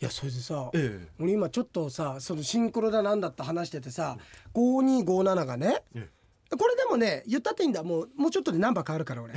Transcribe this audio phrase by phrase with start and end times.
[0.00, 4.16] いやそれでさ、え俺今ちょっとさそのシンクロだなんだって話しててさ
[4.54, 6.08] 5257がねえ
[6.56, 7.82] これでもね言ったっていいんだ。
[7.82, 9.34] もうもうちょっとでナンバー変わるから俺。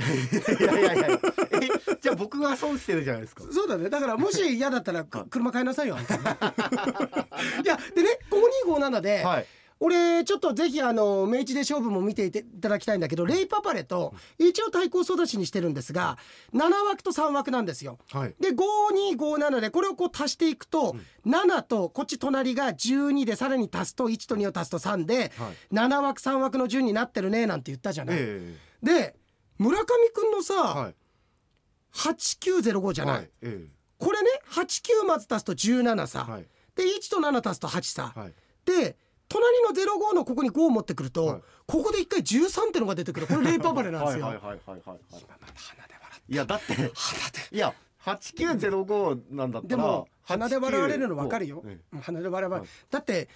[0.62, 1.08] やいやいや。
[1.10, 3.44] えじゃあ僕が損してるじゃないですか。
[3.50, 3.90] そうだね。
[3.90, 6.22] だからもし嫌だったらく車買いなさいよあんたね。
[7.64, 8.18] いやでね
[8.66, 9.46] 5257で、はい
[9.84, 16.18] 俺ちょっとぜひあの明治で勝負も見ていただきたいんだけどレイパパレと一応対抗育ちにしてるんですが
[16.54, 17.98] 7枠と3枠なんですよ。
[18.12, 18.34] はい。
[18.38, 20.94] で5257でこれをこう足していくと、
[21.26, 25.74] 7とこっち隣が12でさらに足すと1と2を足すと3で、はい。
[25.74, 28.16] 7枠3枠の順になってるねなんて言ったじゃない。
[28.20, 29.16] えで
[29.58, 30.94] 村上くんのさ、えはい。
[31.92, 33.30] 8905じゃない、はい。
[33.42, 33.66] え
[33.98, 36.46] これね89まず足すと17さ、えはい。
[36.76, 38.34] で1と7足すと8さ、はい。
[38.64, 38.96] で
[39.28, 41.42] 隣の05のここに5を持ってくると、はい。
[41.66, 43.26] ここで一回13ってのが出てくる。
[43.26, 44.28] これレイパパレなんですよ。
[44.28, 46.92] 今また鼻で笑いやだって鼻で。
[47.52, 52.68] いや8905なんだったらでも鼻で笑われるの分かるよ、えうん鼻で笑われはい。
[52.90, 53.28] だって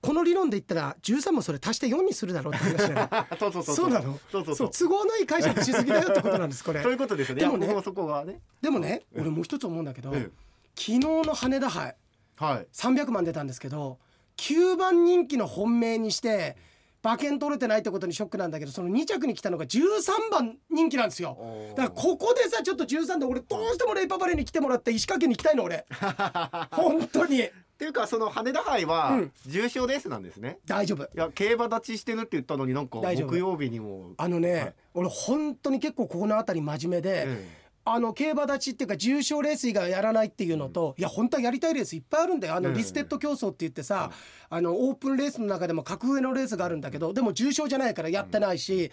[0.00, 3.88] この理論で言ったら13もそれ足して4にするだろうって話だよえ そうそうそうそう。
[3.90, 4.18] なの？
[4.30, 4.70] そうそうそう。
[4.70, 6.64] 都合のいい解釈しすぎだよってことなんです。
[6.64, 6.82] これ。
[6.82, 7.42] そういうことですよね。
[7.42, 7.66] でもね。
[7.68, 8.40] ね。
[8.60, 10.30] でもね俺もう一つ思うんだけど、え
[10.74, 11.96] 昨日の羽田杯
[12.40, 12.66] えはい。
[12.72, 13.98] 300万出たんですけど
[14.36, 16.56] 9番人気の本命にして
[17.04, 21.36] 馬券取れてないってことにショックなんだけどその2着に来たのが13番人気なんですよ。
[21.76, 25.84] だからここでさちょっと13で俺どうしてもレイパパレに来てもらって石川県に行きたいの俺。
[26.70, 27.42] 本当に。
[27.42, 27.50] っ
[27.82, 29.32] ていうかその羽田杯はうん。
[29.48, 31.02] 重賞レースなんですね、大丈夫。
[31.02, 34.12] いや競馬立ちしてるって言ったのになんか木曜日にも。
[34.16, 34.74] あのね、はい。
[34.94, 42.54] 俺本当に結構ここの辺り真面目で、えあの競馬立ちっていうか重賞レース以外はやらないっていうのと、いや本当はやりたいレースいっぱいあるんだよ。
[42.54, 44.10] あのええリステッド競争って言ってさ、
[44.48, 48.92] あのオープンレースの中でも格上のレースがあるんだけどでも重賞じゃないからやってないし、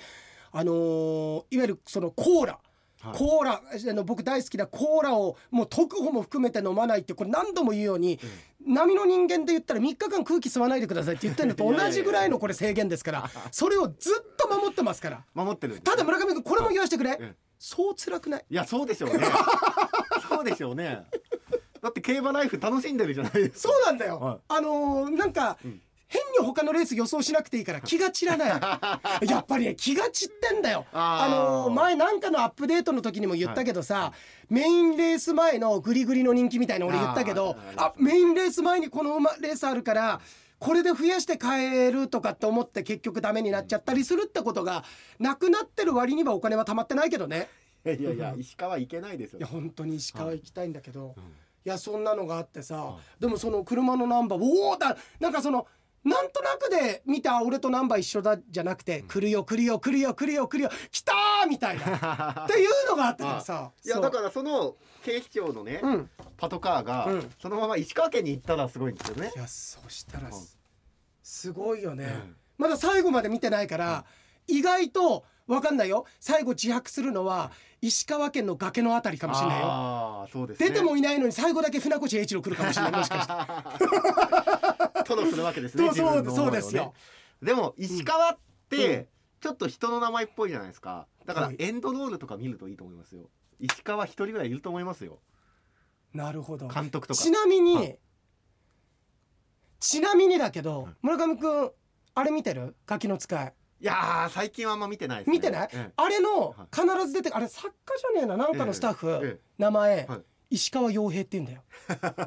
[0.52, 2.60] あのーいわゆるそのコーラ。
[3.02, 3.18] はい。
[3.18, 8.20] コーラあの僕大好きなコーラをもう特保も含めて飲まないってこれ何度も言うように、
[8.66, 15.24] 波の人間で言ったら3日間空気吸わないでくださいって言ってるのと同じぐらいのこれ制限ですから それをずっと守ってますから。
[15.34, 18.46] 守ってるただ村上君これも言わせてくれ、ええそう辛くない？
[18.50, 19.20] いやそうでしょうね。
[20.30, 21.04] そうでしょうね。
[21.82, 23.74] だって競馬ライフ楽しんでるじゃないですか。
[23.74, 24.38] そうなんだよ、はい。
[24.48, 25.82] あのーなんか、ん。
[26.12, 28.50] 変に他のレース予想しなくていいから気が散らない。
[29.30, 30.86] やっぱりね気が散ってんだよ。
[30.92, 34.12] あのー前なんかのアップデートの時にも言ったけどさ、
[34.50, 37.56] メインレース前のグリグリの人気みたいな俺言ったけど。
[37.78, 40.20] あメインレース前にこの馬レースあるから
[40.60, 44.84] これで増やして買えるとかって思って結局ダメになっちゃったりするってことが
[45.18, 47.48] なくなってる割にはお金は貯まってないけどね。
[47.86, 51.24] いやいや石川行けないですよいや本当に石川行きたいんだけど、うん
[51.66, 55.68] いやそんなのがあってさ、はでもその車のナンバーおおだなんかその
[56.04, 62.46] なんとなくで見た俺とナンバー一緒だじゃなくて、来るよ来るよ来るよ来るよ来るよ来たーみたいな。
[62.46, 66.10] っていうのがあってからさいやだからその警視庁のね、うん。
[66.38, 67.32] パトカーが、うん。
[67.42, 69.32] そのまま石川県に行ったらすごいんですよね。
[69.36, 70.34] いやそしたらうん。
[70.34, 70.58] す
[71.22, 72.36] すごいよね、うん。
[72.58, 74.06] まだ最後まで見てないから、
[74.48, 76.06] 意外とわかんないよ。
[76.20, 80.28] 最後自白するのは石川県の崖のあたりかもしれないよ。
[80.48, 80.56] ね。
[80.58, 86.32] 出てもいないのに最後だけ船越英一郎来るかもしれないもしかして トロするわけですねそうね。
[86.32, 86.94] そうですよ。
[87.42, 88.38] でも石川っ
[88.72, 88.78] うん。
[88.78, 89.08] て
[89.42, 91.08] ちょっと人の名前っぽいじゃないですか。
[91.26, 91.56] だからはい。
[91.60, 93.30] エンドロールとか見るといいと思いますよ。
[93.60, 95.20] 石川一人ぐらいいると思いますよ。
[96.14, 96.68] なるほど。
[96.68, 97.20] 監督とか。
[97.22, 98.00] ちなみに、はい。
[99.80, 100.94] ちなみにだけど、はい。
[101.02, 101.72] 村上くん
[102.16, 102.76] あれ見てる？
[102.86, 103.54] ガキの使い。
[103.82, 105.32] いやー最近はあんま見てないですね。
[105.38, 109.40] 見てない、えあれのは必ず出てあれ作家じゃねえななんかのスタッフ、え。
[109.58, 110.22] 名前、はい。
[110.50, 111.64] 石川洋平って言うんだよ。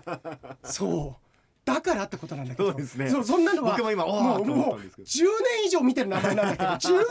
[0.65, 1.22] そう
[1.65, 3.09] だからってことなんだけどそうですね。
[3.09, 5.29] そそんなのは僕も今もうもうたんですけど。
[5.29, 5.31] 10
[5.61, 7.05] 年以上見てる名前なんだけど 10年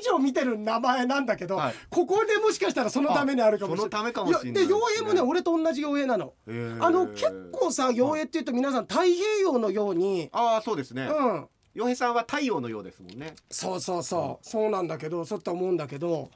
[0.00, 1.74] 以上見てる名前なんだけど、はい。
[1.90, 3.90] ここでもしかしたらそのためにあるかもしれない。
[3.90, 4.62] そのためかもしれない。
[4.62, 6.32] やで洋平もね俺と同じ洋平なの。
[6.46, 6.84] えー。
[6.84, 11.06] あの結構さ洋平っていうと皆さん太平洋のように、ああそうですね。
[11.06, 11.48] うん。
[11.74, 13.34] 洋平さんは太陽のようですもんね。
[13.50, 14.46] そうそうそう。
[14.46, 16.30] そうなんだけどそうと思うんだけど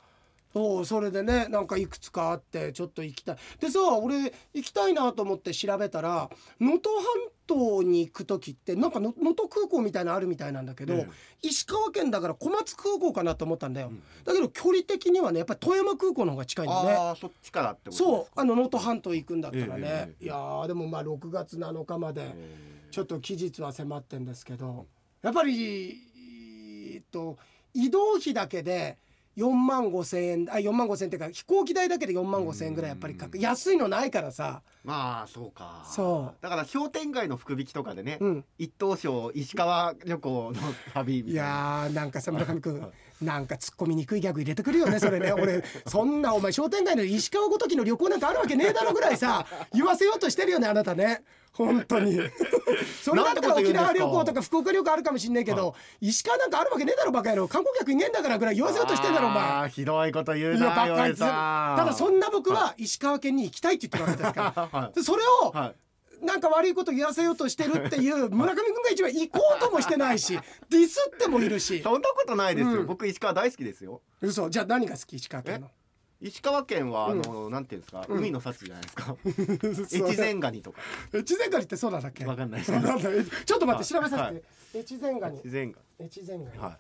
[0.53, 3.37] そうそれでねなんかいくつかあってちょっと行きたい。
[3.61, 6.29] でさ俺行きたいなと思って調べたら
[6.61, 7.05] 能登半
[7.47, 11.09] 島に行く時ってなんかの能登空港みたいなのあるみたいなんだけど、え
[11.43, 14.03] 石川県だから小松空港かなと思ったんだよ、うん。
[14.25, 16.93] だけど距離的にはねやっぱり富山空港の方が近いんだよね。
[16.93, 24.87] ああそっちからってことそうあの能登半島行くんだったらね、ええいやーでもまあ6月7日まで、えちょっと期日は迫ってんですけど
[25.23, 25.99] やっぱり
[26.95, 27.39] えーっと
[27.75, 28.99] 移動費だけで
[29.37, 33.41] 4万5千円あ4万5千円っていうか飛行機代だけで4万5千円ぐらいやっぱりかかうん。
[33.41, 34.63] 安いのないからさ。
[34.85, 35.87] まあそうか。
[35.87, 36.43] そう。
[36.43, 38.45] だから商店街の福引きとかでね、うん。
[38.59, 40.61] 一等賞石川旅行の
[40.93, 42.87] 旅みたいいなやーなんかさ村上君
[43.23, 45.33] なんか突っ込みにくいギャグ入れてくるよねそれね。
[45.35, 51.23] 俺そんなお前商店街の石川ごときの旅行なんかあるわけねえだろぐらいさ 言わせようとしてるよねあなたね。
[51.53, 52.19] 本当に。
[53.05, 57.49] それだったら沖縄旅行とか福岡旅行あるかもしんないけど、石川なんかあるわけねえだろバカ野郎。
[57.49, 59.69] 観光客いねえんだからぐらい言わせようとしてんだろお前。
[59.69, 61.19] ひどいこと言ういやなバカず。
[61.19, 64.81] ただそんな僕は石川県に行きたいって言ってるわけですから。
[64.81, 64.95] はい。
[64.95, 65.75] でそれをはい
[66.23, 70.39] なんか悪いこと言わせようとしてるっていう 村上君が一番行こうともしてないし
[70.69, 71.83] ディスってもいるし。
[71.83, 72.87] そんなことないですよ、うん。
[72.87, 74.01] 僕石川大好きですよ。
[74.21, 74.49] 嘘。
[74.49, 75.17] じゃあ何が好き？
[75.17, 75.71] 石川県の。
[76.21, 78.19] 石川県はあの、なんていうんですか、うん。
[78.19, 79.17] 海の幸じゃないですか。
[80.09, 80.79] 越前ガニとか。
[81.13, 82.25] 越前ガニってそうなんだっけ？
[82.25, 82.73] わかんないです。
[83.45, 84.79] ちょっと待って調べさはせて。
[84.79, 85.41] 越前ガニ。
[85.41, 86.59] 越前ガ越前ガニニ。
[86.59, 86.79] は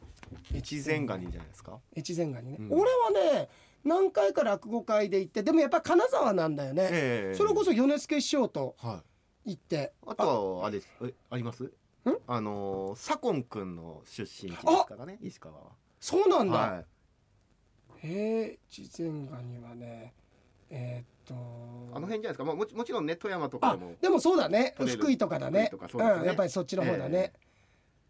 [0.55, 0.59] い。
[0.59, 1.81] 越前ガニじゃないですか？
[1.97, 2.57] 越前ガニね。
[2.61, 2.73] うん。
[2.81, 3.49] 俺はね
[3.83, 6.89] 何回か落語会で行ってでもやっぱ金沢なんだよね。
[6.93, 7.37] ええ。
[7.37, 9.12] それこそ米助師匠とはい
[9.45, 9.93] 行って。
[10.07, 10.89] あとはあれです。
[11.03, 11.73] えあります？
[12.27, 15.63] あのー左近くんの出身地ですからね石川は。
[16.01, 16.57] そうなんだ。
[16.57, 16.85] は
[17.99, 18.09] へ
[18.43, 20.13] え越前ガニはね
[20.71, 21.35] えーっと。
[21.35, 21.37] い
[21.95, 24.75] あの辺じゃないですか、まあ、もちもちろんね富山とかもでもそうだね。
[24.77, 25.67] 福井とかだね。
[25.71, 27.33] 福井とかそうん、やっぱりそっちの方だね、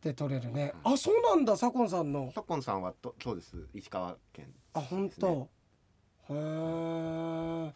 [0.01, 0.73] で取れるね。
[0.85, 2.31] あそうなんだ左近さんの。
[2.35, 3.57] 左近さんはとそうです。
[3.75, 5.49] 石川県あ本当。
[6.31, 7.73] へえ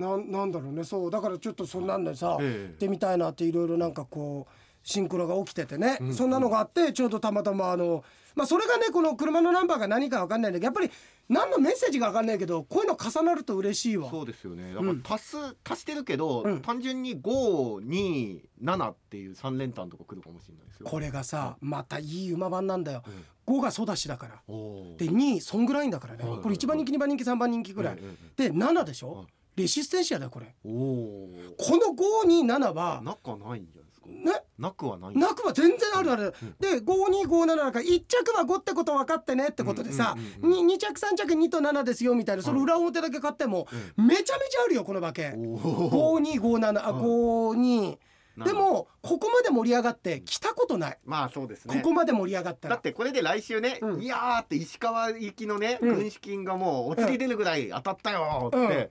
[0.00, 0.82] なんなんだろうね。
[0.84, 1.10] そう。
[1.10, 2.68] だからちょっとそんなんでさ、ええ。
[2.70, 4.52] 行ってみたいなっていろいろなんかこう
[4.82, 8.02] シンクロが起きててね、うんそんなのがあってちょうどたまたまあの
[8.34, 10.90] まあそれがねこの車のナンバーが何かわかんないんだけどやっぱり
[11.28, 14.08] 何のメッセージがわかんないけどこういうの重なると嬉しいわ。
[14.10, 14.72] そうですよね。
[14.72, 15.36] だからうん足す、
[15.68, 16.60] 足してるけど、うん。
[16.62, 20.86] 単純に527っていう3連単とか来るかもしれないですよ。
[20.88, 23.02] これがさまたいい馬番なんだよ。
[23.46, 23.56] うん。
[23.56, 24.42] 5がソダシだから。
[24.48, 24.96] おー。
[24.96, 26.22] で2位そんぐらいんだからね。
[26.24, 27.96] はいはいこれ1番人気2番人気3番人気ぐらい。
[27.98, 29.12] えええで7でしょ？
[29.12, 29.26] はい
[29.62, 30.46] レシステンシアだよこれ。
[30.46, 31.28] えおお
[31.58, 34.06] この527は中ないんじゃないですか？
[34.08, 34.42] ね？
[34.58, 35.16] なくはない。
[35.16, 36.54] なくは全然あるある、うん。
[36.58, 43.66] で5257だから1着は5ってこと分かってねってことでさ、うんうんうんに 2, 着3着2と7ですよみたいなその裏表だけ買っても、
[43.96, 45.34] めちゃめちゃあるよこの馬券。
[45.38, 47.98] おお5257あはい52
[48.44, 51.74] でもここまで盛り上がって来たことない、まあそうですね。
[51.76, 52.76] ここまで盛り上がったら。
[52.76, 54.00] だってこれで来週ね、うん。
[54.00, 55.96] いやーって石川行きのね、うん。
[55.96, 58.90] 軍資金がもうお釣り出るぐらい当たったよーって、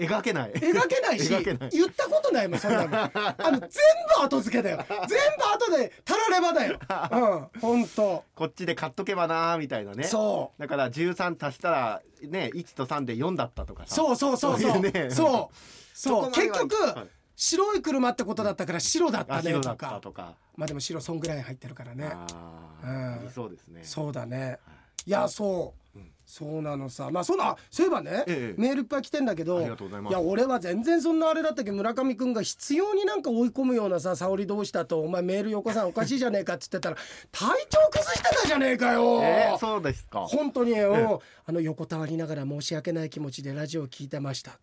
[0.00, 0.52] 描けない。
[0.52, 1.70] 描けないし描けない。
[1.70, 2.90] 言ったことないもんそんなの。
[2.94, 3.68] あの全
[4.16, 4.84] 部後付けだよ。
[4.88, 6.78] 全部後でたらればだよ。
[7.54, 10.04] うん本当こっちで買っとけばなーみたいなね。
[10.04, 10.60] そう。
[10.60, 13.94] だから13足したらね1と3で4だったとかさ。
[13.94, 14.72] そうそうそうそう。
[14.72, 15.10] そうね。
[15.10, 15.56] そう。
[15.94, 16.32] そう。
[16.32, 17.08] 結局、はい。
[17.36, 20.00] 白い車ってことだったから白だったねあ白だったとか。
[20.00, 20.34] とか。
[20.56, 22.10] まあでも白そんぐらい入ってるからね。
[22.12, 23.30] あうん。
[23.34, 23.80] そうですね。
[23.82, 24.46] そうだね。
[24.46, 24.58] はい。
[25.06, 27.10] いやそう、うんそうなのさ。
[27.10, 28.60] まあそうだそういえばね、ええ。
[28.60, 36.96] メールいっぱい来てんだけどいや俺は全然そんなあれだったけど村上くんが必要になんか追い込むようなさ沙織どうしたとお前メール横さんおかしいじゃねえかっつってたら
[37.32, 40.20] 体調崩してたじゃねえかよ、えー、そうですか。
[40.20, 44.60] 本当によ、あの横たわりながら申し訳ない気持ちでラジオを聞いてました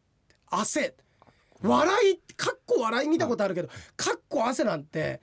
[0.50, 0.96] 汗。
[1.62, 3.68] 笑いかっこ笑い見たことあるけど
[3.98, 5.20] かっこ汗なんて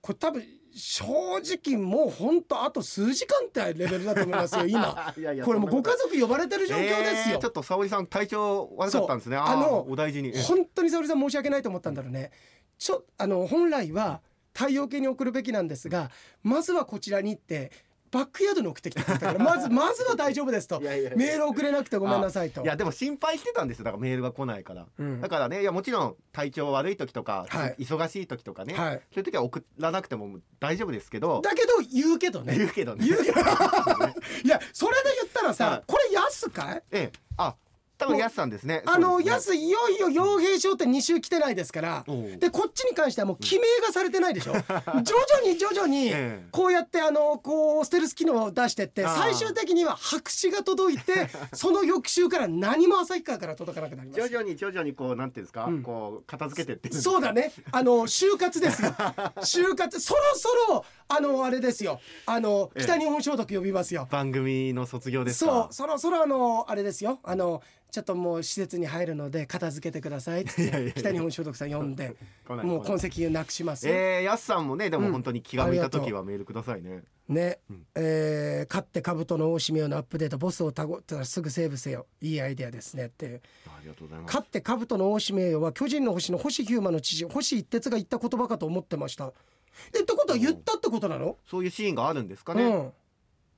[0.00, 0.42] これ多分
[0.78, 1.04] 正
[1.38, 5.12] 直もう本当あと数時間ってレベルだと思いますよ今。
[5.44, 7.34] これもうご家族呼ばれてる状況ですよ。
[7.34, 9.36] えーちょっと沙織さん体調悪かったんですね。
[9.36, 10.30] あのお大事に。
[10.34, 10.40] え。
[10.42, 12.30] 本当に沙織さん申し訳ないと思ったんだろうね。
[12.78, 14.20] ちょあの本来は
[14.54, 16.10] 太陽系に送るべきなんですが
[16.42, 17.70] まずはこちらに行って
[18.10, 20.80] バックヤードに送ってきてくれたからまず まずは大丈夫ですと。
[20.80, 21.16] いやいやいや。
[21.16, 22.62] メール送れなくてごめんなさいと。
[22.62, 23.84] いやでも心配してたんですよ。
[23.84, 25.20] だからメールが来ないから、うん。
[25.20, 27.76] だからねいやもちろん体調悪い時とか、はい。
[27.78, 28.94] 忙しい時とかね、はい。
[29.12, 31.40] そういう時は送らなくても大丈夫ですけど。
[31.42, 32.56] だけど言うけどね。
[32.56, 33.06] 言うけどね。
[33.06, 33.38] 言うけど。
[34.44, 35.82] いやそれで言ったらさ、はい。
[35.86, 36.82] これ安かい？
[36.92, 37.18] ええ。
[37.36, 37.54] あ
[37.98, 38.82] 多分安さんですね。
[38.86, 42.04] あの、そうです安いよいよ傭兵商店2週来てないですから。
[42.38, 44.52] でこっちに関してはもう記名がされてないでしょ。
[44.52, 45.02] 徐々
[45.44, 46.46] に徐々に ええ。
[46.52, 54.20] こうやってあのこうステルス機能を出してって最終的には白紙が届いて その翌週から何も旭川から届かなくなります。
[54.20, 55.82] 徐々に徐々にこうなんていうんですか、うん。
[55.82, 57.52] こう片付けてってそうだね。
[57.72, 58.90] あの就活ですよ。
[59.42, 60.00] 就活。
[60.00, 62.00] そろそろあのあれですよ。
[62.26, 62.84] あのええ。
[62.84, 64.06] 北日本消毒呼びますよ。
[64.10, 65.74] 番組の卒業ですそかう。
[65.74, 67.18] そろそろあのあれですよ。
[67.24, 72.16] あのちょっともう施設に入るので片付けてくださいって北日本消毒さん呼んで
[72.48, 77.86] もう痕跡をなくしますよ、えー、やすさんもねでうんも本当に気が向いた時はメールくださいね、ね、うん。
[77.94, 82.06] えー勝って兜の大締めよのアップデートボスをたごったらすぐセーブせよ。
[82.20, 83.42] いいアイデアですねっていう。
[83.66, 84.34] ありがとうございます。
[84.34, 89.32] 勝って兜の大締めよは巨人の星の星ヒューマの知事星一徹が言った言葉かと思ってました。
[89.94, 92.92] えってことは言ったってことなの、そういうシーンがあるんですかね、うん。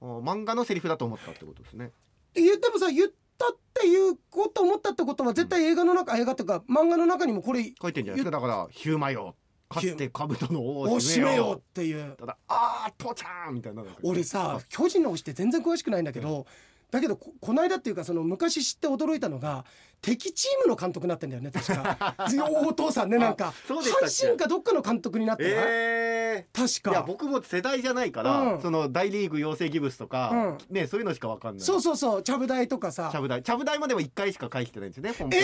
[0.01, 1.93] あ漫画のセリフだと思ったってことですね。
[2.35, 3.11] 言ってもさ言っ
[3.41, 8.31] たっていうこと思ったってことは絶対映画の中、映画っていうか漫画の中にもこれ書いてんじゃないですか。
[8.31, 9.35] だからヒューマよ
[9.71, 11.57] 勝って兜の王おを締めよう。
[11.57, 12.17] っていう。
[12.19, 16.47] ただあー父ちゃんみたいな俺さ巨人の推しって全然詳しくないんだけど、
[16.91, 19.65] だけどここの間っていうかその昔知って驚いたのが
[20.03, 22.17] 敵チームの監督になってんだよね確か。
[22.67, 23.53] お父さんねなんか。
[23.69, 28.63] 阪神かどっかの監督になってない、えー、いや確か僕も世代じゃないから、うん。
[28.63, 31.65] その大リーグ養成ギブスとか、ねそういうのしかわかんない。
[31.65, 32.23] そうそうそう。
[32.23, 33.11] ちゃぶ台とかさ。
[33.13, 33.43] ちゃぶ台。
[33.43, 35.43] ちゃぶ台までは1回しか返してないんですよね本編,、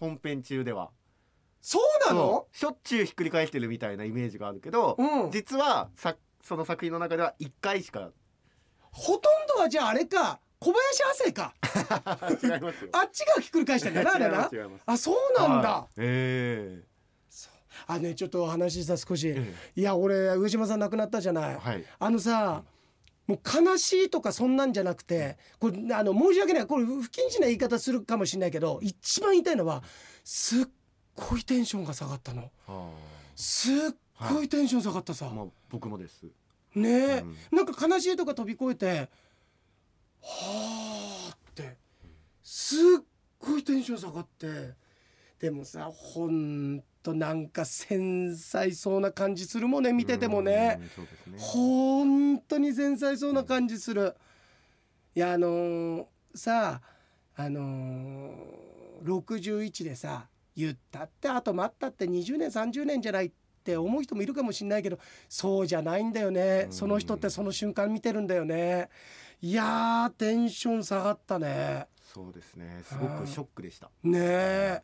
[0.00, 0.90] 本編中では。
[1.60, 2.48] そうなの？
[2.52, 5.30] しょっちゅうひっくり返してるみたいなイメージがあるけど、うん。
[5.30, 8.10] 実はさその作品の中では1回しか。
[8.90, 11.54] ほとんどはじゃああれか小林亜生か。
[12.42, 12.90] 違いますよ。
[12.92, 14.50] あっちがひっくり返してんだなあれな。
[14.86, 15.90] あそうなんだ、はい。
[15.98, 16.84] え
[17.88, 21.84] あねちょっと話さ少し、えいや俺上島さん亡くなったじゃない、えはい。
[21.98, 22.62] あのさ、
[23.26, 26.66] もう悲しいとかそんなんじゃなくてこれあの申し訳ない。
[26.66, 29.82] これ不謹慎な言い方するかもしれないけど一番言いたいのは
[30.22, 30.64] すっ
[31.16, 32.50] ごいテンションが下がったの。
[32.68, 32.90] あ
[33.34, 33.74] すっ
[34.30, 36.22] ごいテンション下がったさ、ーまあ僕もです。
[36.74, 37.36] ねえ、うん。
[37.58, 39.10] なんか悲しいとか飛び越えて
[40.22, 41.76] はあって
[42.42, 42.78] すっ
[43.38, 44.74] ごいテンション下がって
[45.38, 50.78] でもさほんとなんか繊細そうな感じするもんね見ててもね。
[50.80, 54.14] うんそうですね本当に繊細そうな感じする。
[55.14, 56.80] いやあのーさ
[57.36, 63.32] ああのー、61でさ言ったってあと待ったって20年30年じゃないっ
[63.64, 64.98] て思う人もいるかもしれないけど
[65.28, 68.88] そうじゃないんだよねうんその人ってその瞬間見てるんだよね
[69.44, 71.88] いやーテンション下がったね。
[72.14, 72.80] そうですね。
[72.84, 73.90] すごくショックでした。
[74.04, 74.82] ねえ。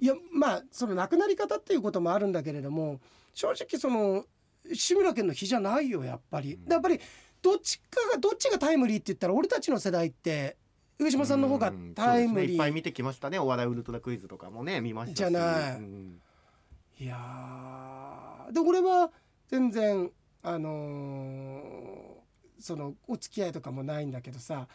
[0.00, 0.06] い。
[0.06, 3.00] やまあその亡くなり方っていうこともあるんだけれども
[3.34, 4.24] 正直その
[4.72, 6.72] 志村けんの日じゃないよやっぱり、うん。
[6.72, 7.00] やっぱり
[7.42, 10.56] どっちかがどっちがタイムリーって言ったら俺たちの世代って
[10.98, 12.52] 上島さんの方がうんタイムリー、ね。
[12.54, 13.38] いっぱい見てきましたね。
[13.38, 15.18] お笑いウルトラクイズとかもね見ましたし。
[15.18, 15.76] じゃない。
[15.76, 16.22] うん。
[16.98, 18.52] いやー。
[18.52, 19.10] で俺は
[19.48, 20.10] 全然
[20.42, 22.11] あのー
[22.62, 24.68] そのお付き合いとかもないんだけどさ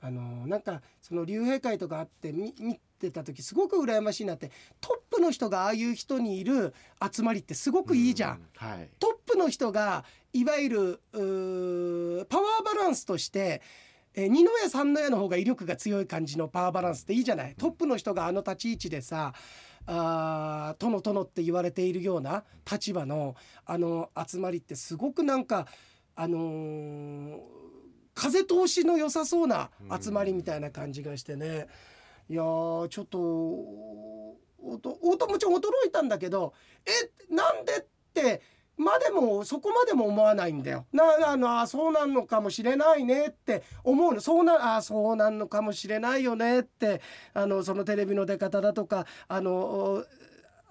[0.00, 6.74] あのーなんかその竜兵会とかあって見見てた時すごく羨ましいなってトップの人がああいう人にいる
[7.12, 8.36] 集まりってすごくいいじゃん。
[8.36, 8.88] うはい。
[8.98, 13.62] トップの人がいわゆるパワーバランスとして、
[14.14, 17.54] えー二の矢三の矢の方が威力が強い感じのパワーバランスっていいじゃない。
[17.56, 19.32] トップの人があの立ち位置でさ
[19.86, 25.66] あー殿殿って言われているような立場のあの集まりってすごくなんか
[26.20, 27.38] あのー
[28.12, 29.70] 風通しの良さそうな
[30.02, 31.68] 集まりみたいな感じがしてね。
[32.28, 34.36] いやちょっとお
[34.82, 36.52] とおともちろん驚いたんだけど
[36.84, 38.42] えなんでって
[38.76, 40.86] までもそこまでも思わないんだよ。
[40.92, 44.20] なあのあそうなんのかもしれないねって思うの。
[44.20, 47.00] そうなあそうなんのかもしれないよねって
[47.34, 50.04] あのそのテレビの出方だとかあの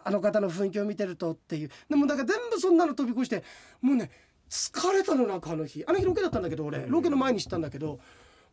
[0.04, 1.70] あの方の雰囲気を見てるとっていう。
[1.89, 3.44] でもだから全部そんなの飛び越して
[3.80, 4.12] もうね
[4.50, 5.84] 疲れたのなんかあの日。
[5.86, 6.86] あの日ロケだったんだけど俺。
[6.88, 8.00] ロケの前に知ったんだけど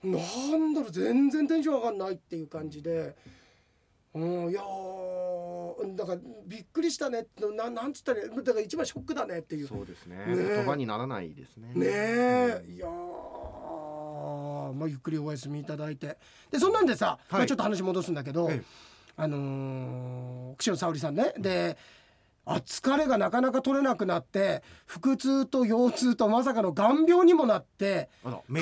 [0.02, 3.16] なんだろう全然テンション上がんないっていう感じで。
[4.14, 8.28] うん、いやーだからびっくりしたねななんつったらいい？
[8.44, 9.66] だから一番ショックだねっていう。
[9.66, 10.16] そうですね。
[10.18, 10.24] ね。
[10.28, 11.72] え言葉にならないですね。
[11.74, 12.64] ねえ。
[12.68, 16.16] いやーまあゆっくりお休みいただいて。
[16.50, 18.62] でそんなんでさ、まあ、ちょっと話戻すんだけど、ええ。
[19.16, 21.34] あのー、串野沙織さんね。
[21.38, 21.76] で
[22.46, 28.08] あ疲れがなかなか取れなくなって腹痛と腰痛とまさかの眼病にもなって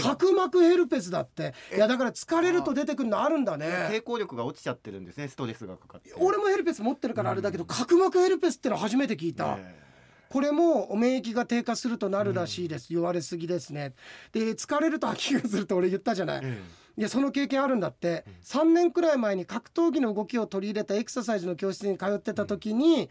[0.03, 1.55] 角膜ヘルペスだって。
[1.75, 3.67] いやだから疲れると出てくるのあるんだね。
[3.91, 6.13] 抵抗力が落ちちゃってるんですねストレスがかかって。
[6.17, 9.57] 俺もヘルペス持ってるからあれだけど角膜ヘルペスっての初めて聞いた。
[9.59, 9.93] え。
[10.33, 13.93] これも免疫が低下するとなるらしいです、言われすぎですね。
[14.33, 16.59] で疲れると吐き気がすると俺言ったじゃない、え
[16.97, 23.11] いやその経験あるんだって、3年くらい前に格闘技の動きを取り入れたエクササイズの教室に通ってた時に、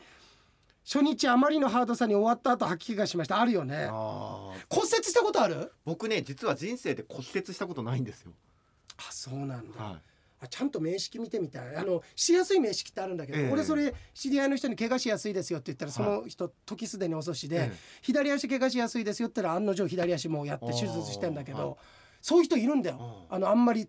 [0.84, 3.40] 初日あまりのハードさに終わった後吐き気がしました。
[3.40, 3.88] あるよね。
[3.88, 5.72] 骨折したことある？
[5.86, 8.32] 僕ね実は人生で骨折したことないんですよ。
[8.98, 10.00] あそうなんだ、は
[10.44, 11.76] あちゃんと名式見てみたい。
[11.76, 13.52] あのしやすい名式ってあるんだけど、ええ。
[13.52, 17.78] 俺それ知り合いの人に怪我しやすいですよって言ったらその人、時すでに遅しで、ええ。
[18.02, 21.58] 左足怪我しやすいですよって言ったら案の定左足もうやって手術してんだけあー。
[21.60, 21.78] はど
[22.24, 23.28] そういう人いるんだよ。
[23.30, 23.88] ああのあんまり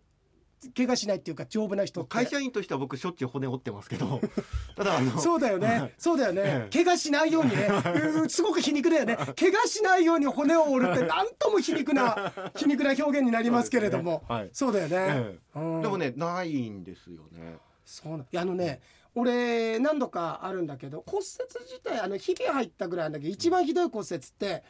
[0.77, 4.21] 怪我しないっていうか丈夫な人会社員としては僕しょっちゅう骨折ってますけど。
[4.77, 5.93] ただあのそうだよね、はい。
[5.99, 6.85] そうだよね、ええ。
[6.85, 7.69] 怪我しないようにね。
[8.15, 9.17] う んすごく皮肉だよね。
[9.17, 14.25] 怪我しないように骨を折るってなんとも皮肉な 皮肉な表現になりますけれども。
[14.29, 14.35] ね。
[14.35, 14.51] はい。
[14.53, 15.59] そうだよね、ええ。
[15.59, 15.83] うん。
[15.83, 17.59] でもねないんですよね。
[17.85, 18.81] そうなんいやあのね、
[19.15, 21.27] 俺何度かあるんだけど骨折
[21.67, 24.63] 自体あのひび入ったぐらいなんだけど一番ひどい骨折って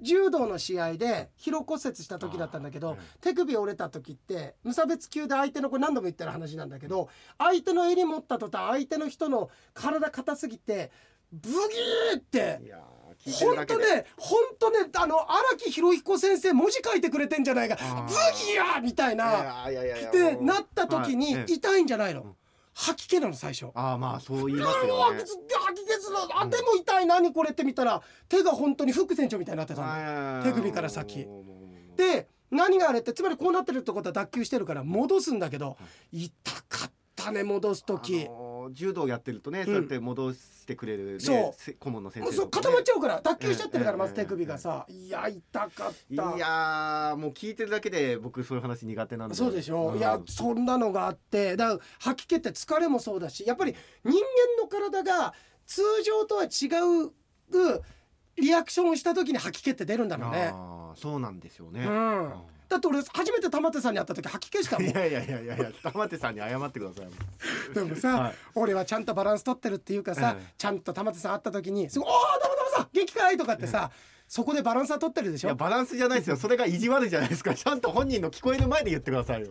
[0.00, 10.90] 柔道の試合で疲労骨折した時だったんだけど、手首折れた時って無差別級で相手のこれ何度も言ってる話なんだけど相手の襟持った途端相手の人の体硬すぎて
[11.32, 17.76] ブギーっていやー聞いてる本当ね本当ねあの荒木博彦先生文字書いてくれてんじゃないか。
[17.76, 19.70] ブギーみたいなっ
[20.12, 22.36] てなった時に痛いんじゃないの、うん
[22.78, 23.70] 吐き気なの最初。
[23.74, 29.86] ああまあそう言いますうよねわ吐き気するあでも痛い何これって見たら手が本当に副船長みたいになってたの。
[29.88, 31.26] はい手首から先
[31.96, 35.76] で何があれってつまりこうなってるってことは脱臼してるから戻すんだけど
[36.12, 36.30] 痛
[36.68, 38.30] かったね戻す時あ。
[38.30, 41.54] のー柔道やってるとね、そうやって戻してくれる、ね、そう。
[41.56, 45.90] せ顧問の先もうそう固まっちゃうから脱臼しちゃってるからええまず手首がさいや痛かった。
[46.10, 49.34] いやーもう聞いてるだけで僕そういう話苦手なんで。
[49.34, 49.98] そうでしょ、ん。
[49.98, 54.18] いやそんなのがあってだ吐き気って疲れもそうだしやっぱり人間
[54.62, 55.34] の体が
[55.66, 57.12] 通常とは違う
[58.36, 60.52] リアクションをした時に吐き気って出るんだろうね。
[60.94, 62.32] そうなんですよね、うん
[62.68, 68.34] だって俺初めて玉手さんに会った時吐き気したもんいやいやいやいやいや玉手さんに謝ってくださいでもさ、はい。
[68.54, 70.52] 俺はちゃんとバランス取ってるっていうかさ、ええ。
[70.58, 73.90] ちゃんと玉手さん会った時にすごい「おお玉手さん元気かい?」とかってさ、
[74.26, 75.48] そこでバランスは取ってるでしょ？
[75.48, 76.36] いやバランスじゃないですよ。
[76.36, 77.54] それが意地悪じゃないですか。
[77.54, 79.48] ちゃんと本人の聞こえる前で言ってくださいよ。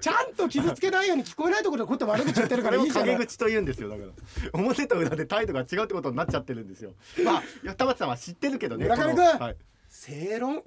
[0.00, 3.14] ちゃんと傷つけないように聞こえないところでこうやって悪口言ってるからいいじゃない。
[3.14, 4.10] 陰口と言うんですよだから。
[4.52, 6.92] 表と裏で態度が違うってことになっちゃってるんですよ。
[7.24, 8.84] まあいや玉手さんは知ってるけどね。
[8.84, 9.24] 村上君。
[9.24, 9.56] はい
[9.94, 10.62] 正論？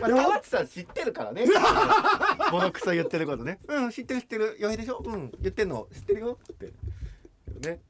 [0.00, 1.44] まあ、玉手さん知ってるからね。
[2.50, 3.58] ボロクソ言ってることね。
[3.68, 4.56] うん知ってる知ってる。
[4.60, 5.02] 余裕でしょ？
[5.04, 5.86] うん言ってんの。
[5.92, 6.38] 知ってるよ。
[6.52, 6.72] って。
[7.68, 7.80] ね。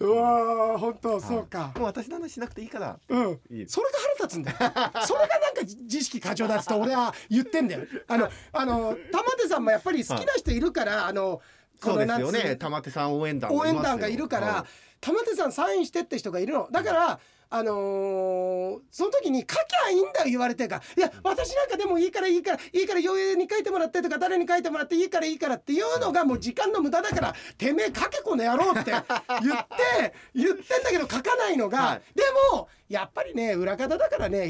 [0.00, 2.98] うわー本当そうか、もう私の話しなくていいから。
[3.08, 3.40] うん。
[3.50, 4.56] いいそれが腹立つんだよ。
[5.06, 7.86] それがなんか自意識過剰だっつって俺は言ってんだよ。
[8.06, 11.40] あのあの 玉手さんもやっぱり好きな人いるから、あの
[11.82, 12.56] そうですよね。
[12.56, 14.66] 玉手さん応援団応援団がいるから、は
[15.00, 16.68] 玉手さんサインしてって人がいるの。
[16.70, 17.20] だから、
[17.54, 32.02] あのーその時に書きゃいいんだよ言われてるから「いや私なんかでもいいからいいからいいから余裕に書いてもらって」とか「誰に書いてもらっていいからいいから」っていうのがもう時間の無駄だから「てめえ書けこの野郎」って言って言ってんだけど書かないのが、はい。
[32.14, 32.22] で
[32.52, 34.46] もやっぱりね裏方だからね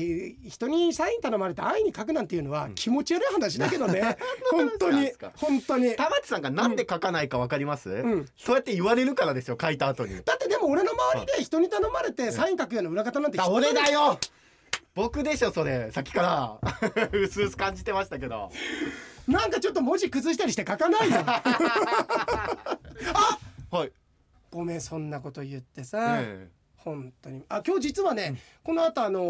[0.49, 4.17] 人にサイン頼まれて安易に書くなんていうのは気持ち悪い話だけどね、
[4.51, 5.33] 本当になんですか？
[5.37, 5.95] 本当に。
[5.95, 8.27] 玉手さんがなんで書かないかわかります、ん。
[8.37, 10.17] そうやって言われるからですよ書いた後に。
[10.25, 14.19] だってでも俺の周りで人に頼まれてサイン書くような裏方なんて俺だよ！
[14.95, 15.91] 僕でしょそれ。
[15.93, 16.59] さっきから。
[17.13, 18.51] うすうす感じてましたけど。
[19.29, 21.17] なんかちょっと文字崩したりして書かないよ
[23.71, 23.93] はい、
[24.51, 26.49] ごめんそんなこと言ってさ、え
[26.85, 27.43] 本当に。
[27.49, 29.21] あ今日実はね、この後あの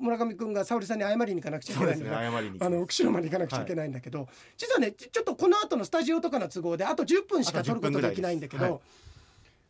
[0.00, 8.82] ー村上くんが沙織さんに謝りに行かなくちゃいけないんだね謝りにあの釧路まで行かなくちゃいけないんだけど、実はねちちょっとこの後のスタジオとかの都合であと10分しかあと10撮ることできないんだけど、分ぐらい。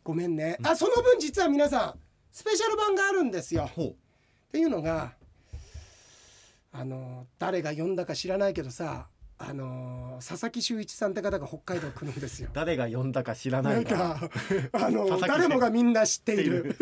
[0.05, 1.95] ごめんね、あその分実は皆さん
[2.31, 3.69] スペシャル版があるんですよ。
[3.77, 3.95] っ
[4.53, 5.13] ていうのが
[6.73, 12.49] あの誰が呼んだか知らないけどさあの佐々木修一さんって方が北海道来るんですよ。
[12.55, 14.31] 誰が呼んだか知らなないんかか
[14.73, 16.75] あの誰もがみんな知っている。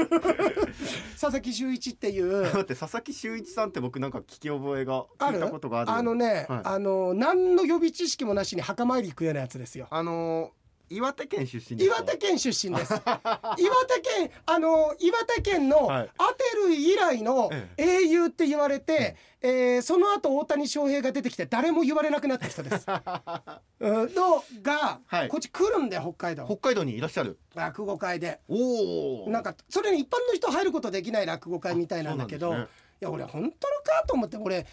[1.20, 2.42] 佐々木修一っていう。
[2.42, 6.60] だって佐々木修一さんって僕なんか聞き覚えが聞いたことがあるあのね、はい。
[6.64, 9.88] あの何の予備知識もなしに墓参り行くようなやつですよ。
[9.90, 11.96] あのー岩手県出身ですか？
[11.96, 12.92] 岩手県出身です。
[13.00, 16.10] 岩手県あの岩手県のはい。
[16.18, 22.86] アテル以来のえ英雄って言われて、えーその後大谷翔平が出てきて誰も言われなくなった人です。
[23.80, 25.28] うんのが、はい。
[25.28, 26.44] こっち来るんだよ北海道。
[26.46, 27.38] 北海道にいらっしゃる。
[27.54, 28.40] 落語会で。
[28.48, 32.66] おおなんかそれに一般の人入ることできない落語会みたいなんだけど、ね。
[33.00, 33.50] いや俺本当の
[33.82, 34.66] かと思って俺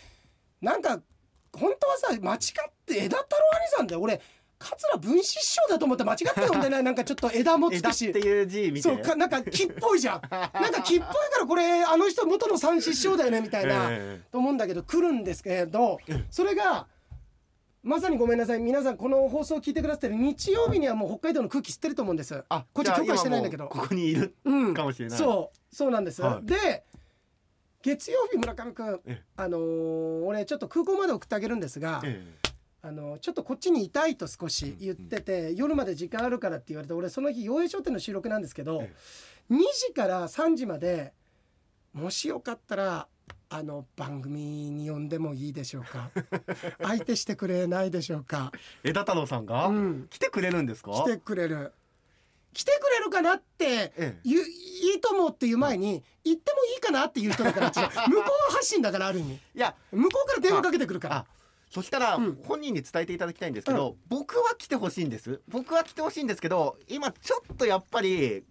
[0.62, 1.02] なんか
[1.54, 2.40] 本当はさ間違っ
[2.86, 4.22] て枝太郎兄さんで俺
[4.62, 6.84] 桂文枝師匠だと思って間違って呼んでない？
[6.86, 8.10] なんかちょっと枝もつ枝くし。
[8.10, 10.22] っていう字見てそうかなんか木っぽいじゃん。
[10.32, 16.88] なんか木っぽいからこれあの人元の三師匠だよねみたいな、えと思うんだけど来るんですけどそれが
[17.84, 22.44] まさにごめんなさい皆さんこの放送を聞いてくださってる日曜日にはもう北海道の空気吸ってると思うんです。
[22.48, 23.68] あこっち許可してないんだけど。
[23.68, 24.74] ここにいるうん。
[24.76, 25.18] かもしれない。
[25.18, 25.76] そう。
[25.76, 26.46] そうなんです、はい。
[26.46, 26.84] で
[27.82, 32.24] 月曜日村上君えあのー俺ちょっと空港まで送ってあげるんですが、え
[32.84, 38.92] あのちょっとこっちにいたいと少し言ってて、夜まで時間あるからって言われて俺その日洋映商店の収録なんですけど、え
[39.52, 41.14] 2時から3時まで
[41.94, 43.08] もしよかったら
[43.50, 46.10] あの番組に呼んでもいいでしょうか？
[46.82, 48.52] 相手してくれないでしょうか、
[48.84, 50.92] え枝太郎さんが、うん、来てくれるんですか？
[50.92, 51.74] 来てくれる。
[52.54, 54.20] 来てくれるかなってええ。
[54.26, 54.32] い
[54.98, 59.36] いと思うっていう前に行ってもいいかなっていう人だから向こう発信だからある意味。
[59.36, 59.74] いや。
[59.92, 61.16] 向こうから電話かけてくるから。
[61.18, 61.26] あ
[61.72, 62.40] そしたらうん。
[62.46, 65.42] 本人に伝えていただきたいんですけど、僕は来てほしいんです。
[65.48, 68.44] 僕は来てほしいんですけど今ちょっとやっぱり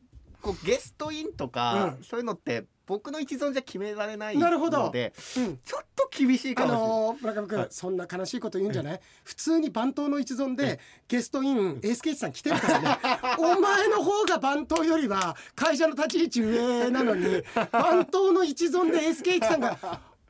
[0.42, 2.04] こうゲストインとか、うん。
[2.04, 4.85] そういうのって僕の一存じゃ決められないなるほど。
[4.85, 5.59] のでうん。
[5.64, 7.68] ちょっと厳しいかあもしれない、のー村上君、はい。
[7.70, 9.00] そんな悲しいこと言うんじゃない？
[9.22, 12.98] 普通に番頭の一存でゲストインエースケイチさん来てるからね。
[13.38, 19.78] お前の方が番頭よりは会社の立ち位置上なのに番頭の一存でエースケイチさんが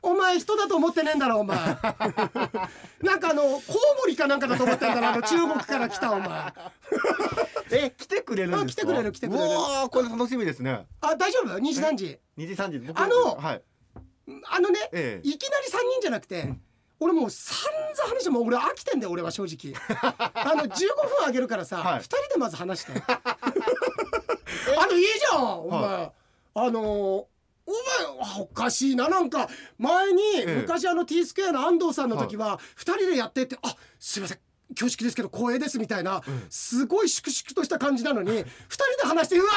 [0.03, 1.57] お前人だと思ってねえんだろお前。
[3.01, 3.61] なんかあのコウ
[3.99, 6.53] モリかなんかだと思ってんだろあの中国から来たお前。
[7.71, 8.63] え来てくれるんですか？
[8.63, 9.45] あ来てくれる来てくれる。
[9.45, 10.85] うわーこれ楽しみですね。
[11.01, 12.19] あ大丈夫？2時3時。
[12.37, 12.79] 2時3時。
[12.79, 13.61] 僕あのはい。
[14.49, 15.27] あのね、ええ。
[15.27, 16.53] いきなり3人じゃなくて、
[16.99, 19.73] 俺もう散々話してもう俺飽きてんだよ俺は正直。
[20.33, 20.67] あの15
[21.19, 21.99] 分あげるからさ、はい。
[21.99, 22.91] 2人でまず話して。
[23.07, 26.11] あのいいじゃんお前、は
[26.55, 27.27] あの
[27.71, 29.49] お前あおかしいななんか。
[29.77, 30.55] 前にええ。
[30.61, 34.39] 昔あの T スクエアの安藤さんの時は2人でやってってあすいません。
[34.73, 38.45] 恐縮ですけど光栄ですみたいな、すごい粛々とした感じなのに2人
[39.01, 39.49] で話してうわ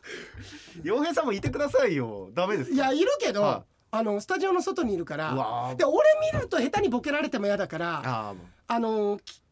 [0.82, 2.30] 洋平さんもいてくださいよ。
[2.34, 5.98] ダメですいやいるけど、はあのスタジオの外にいるかうらで俺
[6.32, 8.34] 見ると下手にボケられても嫌だから
[8.66, 9.42] あのき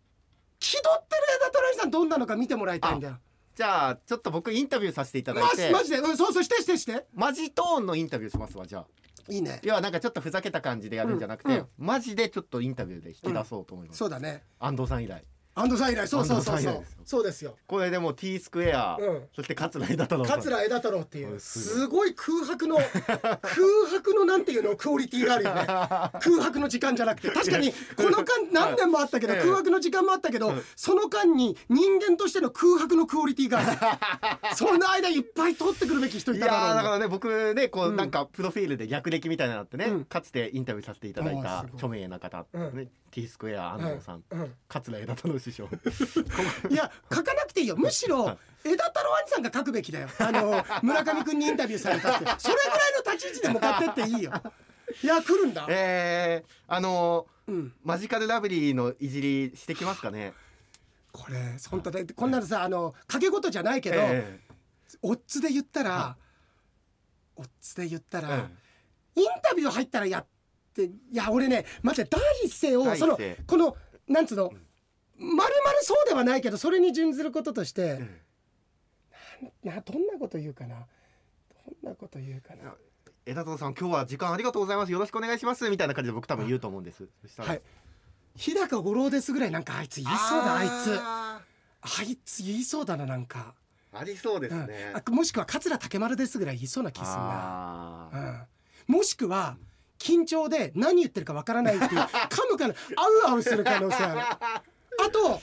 [0.59, 3.19] 気取ってる枝虎さんどんなのか見てもらいたいんだよ
[3.61, 7.05] じゃあちょっと僕インタビューさせていただいマてジマジで、うん、そうそうしてしてして。
[7.13, 8.87] マジトーンのインタビューしますわじゃあ。
[9.29, 9.61] いいね。
[9.63, 11.59] 要はなんかちょっとふざけた感じでやるんじゃなくて、うん。
[11.59, 11.67] うん。
[11.77, 14.45] マジでちょっとインタビューで引き出そうと思います、そうだね。
[14.59, 15.23] 安藤さん以来
[15.55, 16.61] 安藤さん以来そうそうそう。
[16.61, 17.57] そうそうですよ。
[17.67, 19.23] これでも T スクエア、うん。
[19.35, 23.33] そして桂枝太郎桂枝太郎っていううんすすごい空白の空
[23.91, 24.77] 白のなんていうの？
[24.77, 25.67] クオリティがあるよね。
[26.23, 27.31] 空白の時間じゃなくて。
[27.31, 29.41] 確かにこの間 何年もあったけどええ。
[29.41, 30.63] 空白の時間もあったけどうん。
[30.77, 34.55] その間に人間としての空白のクオリティがある。
[34.55, 36.69] その間いっぱい取ってくるべき人いいやただろう。
[36.69, 37.97] ねーだからね僕ねこう、うん。
[37.97, 40.05] なんかプロフィールで逆歴みたいなのあってね、うん。
[40.05, 44.41] かつてインタビューさせていただいた著名な方、うんね、T スクエア安藤さん、うん。
[44.41, 45.69] うん桂枝太郎師匠。
[46.71, 47.77] いや書かなくていいよ。
[47.77, 50.09] むしろ枝太郎兄さんが書くべきだよ。
[50.19, 52.27] あの 村上君にインタビューされたって。
[52.39, 54.33] それぐらいの立ち位置で向かってっていいよ。
[55.03, 60.33] いや来るんだ、えー、あのーうん、マジカルラブリーのいじりしてきますかね。
[61.13, 61.37] これ
[61.69, 64.41] 本当でこんなのさあの掛け事じゃないけど、え
[65.03, 66.17] オッズで言ったら、は
[67.35, 68.51] オッズで言ったーら、
[69.17, 70.27] インタビュー入ったらやっ
[70.73, 73.77] ていや俺ね待って第一声をそのこの
[74.09, 74.51] なんつうの、
[75.17, 78.11] まるまるそうではないけどそれに準ずることとして、ん。
[79.63, 80.87] などんなこと言うかな。
[81.83, 82.75] どんなこと言うかな。
[83.27, 84.93] 枝太郎さん今日は時間ありがとうございます。
[84.93, 85.69] よろしくお願いします。
[85.71, 87.09] みたいな感じで僕多分言うと思うんです。
[87.39, 87.63] はい。
[88.37, 90.71] 日高五郎ですぐらいなんかあいつ言いそうだあいつ。
[90.99, 91.41] あ
[91.83, 94.67] あいつ言いそうだななんか、ーありそうですうん。
[94.67, 98.47] ね、あもしくは桂竹丸ですぐらい言いそうな気すんな。
[98.89, 98.97] うん。
[98.97, 99.57] もしくは
[100.01, 102.09] 緊張で何言ってるかわからないっていう 噛
[102.51, 104.21] むからあうあうする可能性ある。
[105.05, 105.41] あと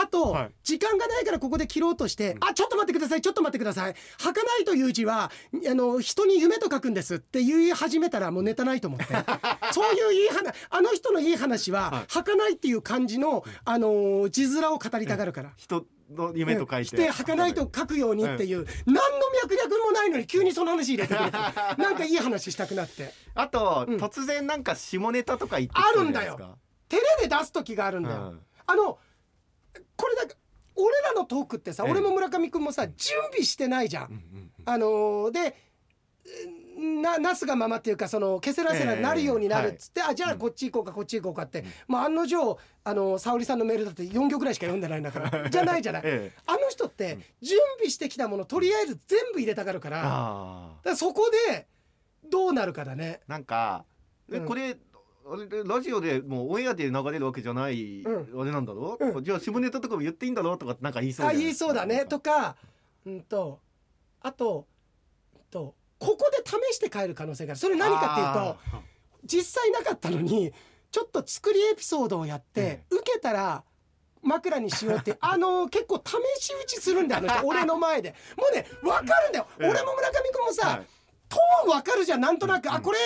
[0.00, 0.50] あと、はい。
[0.62, 5.32] 時間がないからここで切ろうとして「あちょっと待ってくださいちょっと待ってください」「儚い」という字は
[5.68, 9.06] あの人に夢と書くんですって言い始めたらもうネタないと思って。
[9.74, 12.04] そういういい話あの人のいい話は、はい。
[12.06, 15.52] 儚いっていう漢字の、あの字面を語りたがるから。
[15.56, 19.02] 人の夢と書いて、して儚いと書くようにっていう、何の
[19.42, 21.36] 脈略もないのに急にその話入れてくれて
[21.82, 23.12] なんかいい話したくなって。
[23.34, 23.96] あと、うん。
[23.96, 26.58] 突然なんか下ネタとか言ってきあるんだよ。
[26.88, 28.42] 照れで出す時があるんだよ、うん。
[28.66, 28.98] あの
[29.96, 30.34] これだけ
[30.74, 31.90] 俺らのトークってさ、ええ。
[31.90, 32.96] 俺も村上君もさ準
[33.30, 34.50] 備してないじゃん、うんうん。
[34.64, 35.56] あのーで
[36.78, 46.42] ななすがままっていうかそのケセラセラになるようになるっつって、あじゃあこっち行こうかこっち行こうかって、まあ案の定あの沙織さんのメールだって4行ぐらいしか読んでないんだからじゃないじゃない、ええ。
[46.46, 51.66] あの人って準備してきたものとりあえず全部入れたがるからだかあらそこで
[52.28, 53.20] どうなるかだね。
[53.26, 53.84] ーなんか
[54.30, 54.46] えうん。
[54.46, 54.76] これ
[55.66, 62.06] ラジオでもうオンエアで流れるわけじゃない、うあれなんだろ、うじゃあ下ネタとかも言っていいんだろうとかなんか言いそうあ言いそうだね。
[62.06, 62.56] とか
[63.04, 63.60] うんと
[64.22, 64.66] あと
[65.34, 67.58] うんとここで試して帰る可能性がある。
[67.58, 68.82] それ何かっていうと
[69.24, 70.52] 実際なかったのに
[70.90, 73.64] ちょっと作りエピソードをやって、受けたら
[74.22, 78.14] 枕にしようって あの結構試し打ちするんだよ 俺の前で。
[78.36, 79.68] もうね分かるんだよ、ええ。
[79.70, 80.86] 俺も村上君もさ、はい。
[81.28, 82.98] トーン分かるじゃんなんとなく、あこれ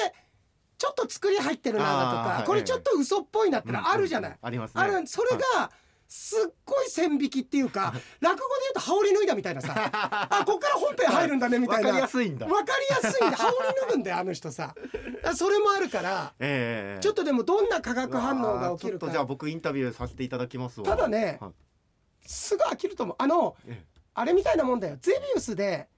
[0.78, 4.36] ちょっと作り入ってるなだとか、これちょっと嘘っぽいなってのあるじゃない、うん。
[4.36, 4.82] うんありますね。
[4.82, 5.06] ある。
[5.06, 5.70] それが
[6.14, 9.72] すっごい線引きっていうか 落語で言うと羽織脱いだみたいなさ。
[9.74, 11.88] あこっから本編入るんだねみたいな。
[11.88, 12.46] わかりやすいんだ。
[12.46, 12.66] わか
[13.00, 13.36] りやすいんだ。
[13.40, 14.74] 羽織脱ぐんだよあの人さ。
[15.34, 20.86] それもあるからええちょっとでもどんな化学反応が起きるうわーちょっとじゃあか僕インタビューさせていただきますわ。
[20.86, 21.52] ただねはい。
[22.26, 23.16] すぐ飽きると思う。
[23.18, 24.98] あのえあれみたいなもんだよ。
[25.00, 25.88] ゼビウスで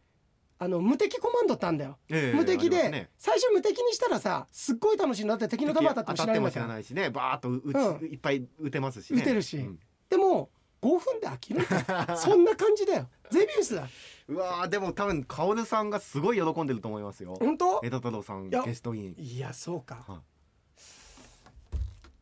[0.60, 1.98] あの無敵コマンドってあんだよ。
[2.08, 3.10] えええ無敵で、ね。
[3.18, 7.10] 最初無敵にしたらさすっごい楽しいなって敵の弾当たっても知らないしね。
[7.10, 9.20] バーッとういっぱい打てますしね。
[9.20, 9.56] 打てるし。
[9.56, 10.50] うんでも
[10.82, 11.66] 5分で飽きる
[12.16, 13.08] そんな感じだよ。
[13.30, 13.88] ゼビウスだ。
[14.28, 17.36] うわーでも多分カオルさんがすごい喜んでると思いますよ。
[17.40, 17.80] 本当？
[17.82, 20.18] 江戸太郎さんゲストインいやそうか、はい。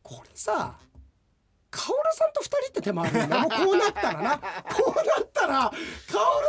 [0.01, 0.77] これさ
[1.69, 3.35] カオルさんと二人って手もあるよね。
[3.39, 4.37] もうこうなったらな。
[4.37, 5.77] こうなったらカオル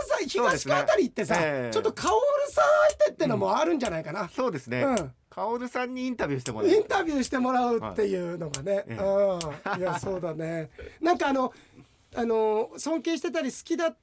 [0.06, 1.72] さん東川あたり行ってさ、ええ。
[1.72, 2.64] ちょっとカオルさん
[2.98, 6.70] 相手ってのもあるんじゃないかな、そうですね、うんカオルさんにインタビューしてもらう。
[6.70, 9.80] インタビューしてもらうっていうのがね、ええうん。
[9.80, 10.70] いや そうだね。
[11.00, 11.52] なんかあの
[12.14, 13.96] あの尊敬してたり好きだっ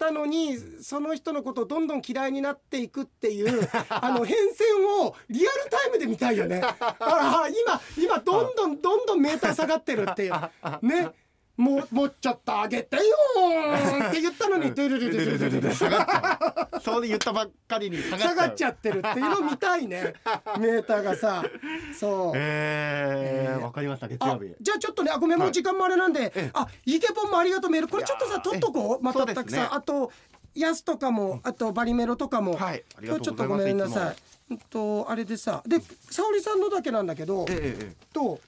[0.00, 6.60] たのにその人のことをどんどん嫌いになっていくっていう あの変遷をリアルタイムで見たいよね。
[6.60, 10.32] ああ今今どんどんどんどんメーター下がってるっていう。
[10.84, 11.12] ね
[11.56, 13.02] もうもうちょっとあげてよ
[14.08, 20.14] って言ったのにトゥルルルルルルル下がっそうで言ったばっかりに下がっ下がっちゃってるっていうの見たいね
[20.58, 21.44] メーターがさ
[21.98, 30.10] そうえー、えー、わかりました月曜日じゃあちょっとねあごめんもう時間もあれなんで、はい、あイケボンもありがとうメールこれちょっとさ取っとこうまたたくさん、ね、あと
[30.54, 34.16] ヤスとかもあとバリメロとかも、はい、ちょっとごめんなさい
[34.54, 35.78] いとあれでさで
[36.10, 38.40] 沙織さんのだけなんだけど、えええと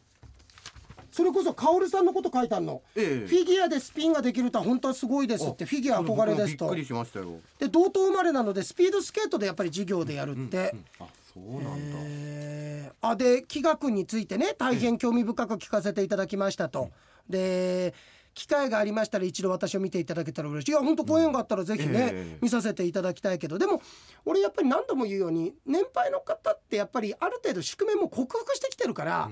[1.14, 3.28] それこそカオルさんのこと書いてあるの、ええ。
[3.28, 6.64] フィギュアでスピンができるとは本当はすごいですってフィギュア憧れですと。
[6.64, 7.38] びっくりしましたよ。
[7.56, 13.08] で同等生まれなのでスピードスケートでやっぱり授業でやるって、あそうなんだ、えー。
[13.08, 16.90] あで気学についてね大変興味深く聞かせていただきましたと。
[17.28, 17.94] で
[18.34, 20.72] 機会がありましたら一度私を見ていただけたら嬉しい。
[20.72, 22.38] いや本当ご縁があったらぜひね、ええ。
[22.40, 23.56] 見させていただきたいけど。
[23.58, 23.80] でも
[24.24, 29.30] 俺やっぱり何度も言うように年配の方ってやっぱりある程度宿命も克服してきてるから、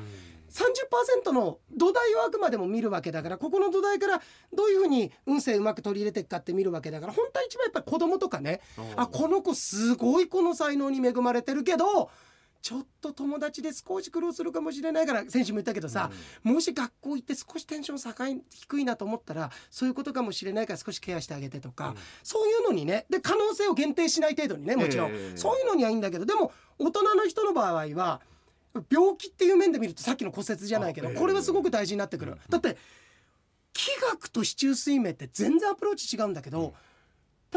[0.53, 4.23] 30%の土台をあくまでも見るわけだからここの土台から
[4.55, 8.61] どういうふうに運勢うまく取り入れていくかって見るわけだから本当は一番やっぱり子供とかね
[8.97, 12.11] あこの子すごいこの才能に恵まれてるけど
[12.61, 16.13] ちょっと友達で少し苦労するかもしれないから先週も言ったけどさ、
[16.45, 25.37] もし学校行って少しテンション高い低いなと思ったらそういうことかもしれないから少しケアしてあげてとか、そういうのにねで可能性を限定しない程度にねもちろん、ええ。
[25.37, 28.21] そういうのにはいいんだけどでも大人の人の場合は
[28.91, 32.37] 病気っていう面で見るとさっきの骨折じゃないけどこれはすごく大事になってくる。
[32.49, 32.77] だって
[33.73, 36.75] 気学と四柱推命って全然アプローチ違うんだけど、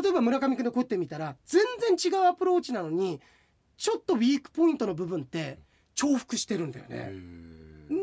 [0.01, 1.61] 例えば村上君でこうやって見たら全
[1.97, 3.19] 然違うアプローチなのに
[3.77, 5.59] ちょっとウィークポイントの部分って
[5.95, 7.13] 重複してるんだよね。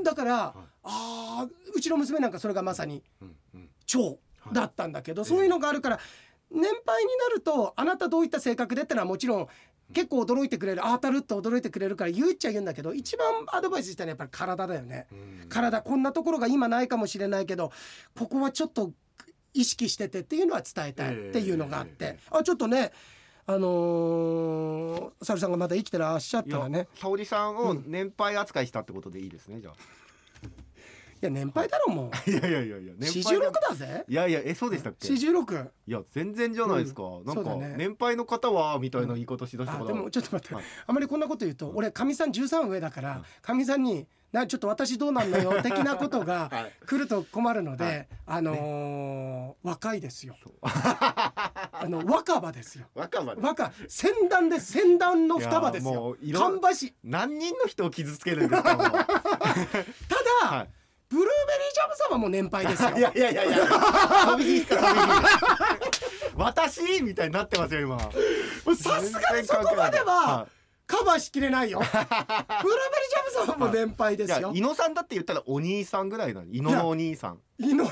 [0.04, 3.02] だから、あーうちの娘なんかそれがまさに
[3.94, 4.16] 腸
[4.52, 6.00] だったんだけど、そういうのがあるから
[6.50, 9.48] 年配になるとあなたどういった性格でってのはもちろん
[9.92, 15.06] 結構驚いてくれるあ当たるって驚いてくれるから言うっちゃ言うんだけど一番アドバイスしたのはやっぱり体だよね。
[15.12, 15.14] う
[15.44, 15.48] ん。
[15.48, 17.72] 体こんなところが今ないかもしれないけど
[18.18, 18.92] ここはちょっと
[19.54, 22.90] 意識しててっていうのは伝えたいっていうのがあって、えあちょっとね
[23.44, 26.88] あのー、サルさんがまだ生きてらっしゃったらね。
[26.94, 29.74] 沙織さんを年配扱いしたってことでいいですねじゃい
[31.26, 32.10] や年配だろもう。
[32.12, 34.04] あ いやいやいやいや年四配十六だぜ。
[34.08, 35.06] いやいやえそうでしたっけ？
[35.08, 35.70] 四十六。
[35.86, 37.74] いや全然じゃないですか、なんかそうだね。
[37.78, 40.64] 年配の方はみたいな言い方しだしたから、あでもちょっと待って、はい。
[40.86, 46.72] あまりこんなこと言うと俺かみさん13上だからかみさんになちょっと私どうなんのよ 的なことがはい。
[46.86, 48.08] 来ると困るので、はい。
[48.26, 50.34] あのー若いですよ。
[50.62, 52.86] あの若葉ですよ。
[52.94, 54.72] 若葉で若先端です。
[54.72, 56.16] 先端の双葉ですよ。
[56.20, 60.68] ういろ看板師何人の人を傷つけるんですか ただ、はい
[61.12, 62.90] ブルーベリージャムさんはもう年配ですよ。
[62.96, 63.66] いやいやいやいや。
[64.26, 64.92] 飛び火飛び火
[66.36, 68.00] 私みたいになってますよ今。
[68.00, 70.46] さすがにそこまでは
[70.86, 71.80] カバーしきれないよ。
[71.80, 74.52] ブルーベリージャムさんはもう年配ですよ。
[74.54, 77.84] 伊野さんだって言ったらお兄さんぐらいなの伊野のお兄さん伊野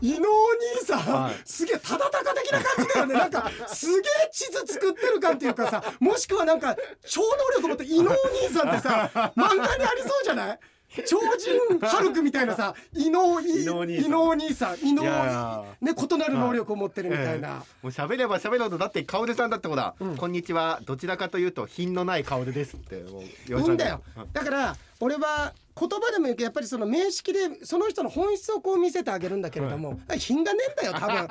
[0.00, 10.58] 伊野お兄さん、はいすげえただたか的な感じだよねなんかすげえ地図作ってる感っていうかさもしくはなんか超能力持って伊野お兄さんってさ漫画にありそうじゃない
[11.06, 14.06] 超人ハルクみたいなさ伊野い伊野お兄さん。
[14.06, 14.78] 伊野お兄さん。
[14.78, 20.16] 伊野いやいやね異なる能力を持ってるみたいな、もう喋れば喋るほどだって薫さんだってほら、うん。
[20.16, 20.80] こんにちは。
[20.84, 23.26] どちらかというと品のない薫ですってもうい
[23.66, 24.02] いんだよ。
[24.32, 31.28] だから俺は言葉でもいいけどやっぱりその名式でその人の本質をこう見せてあげるんだけれども、品がねえんだよ多分。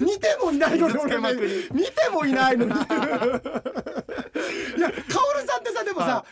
[0.06, 1.32] 見てもいないのに俺ね。
[1.72, 2.70] 見てもいないのに。
[2.70, 2.90] いやカオ
[5.34, 6.24] ルさんってさでもさ、は